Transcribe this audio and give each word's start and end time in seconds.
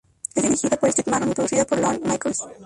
Es 0.33 0.41
dirigida 0.41 0.77
por 0.77 0.91
Steve 0.91 1.11
Barron 1.11 1.29
y 1.29 1.33
producida 1.35 1.63
por 1.63 1.79
Lorne 1.79 1.99
Michaels. 1.99 2.41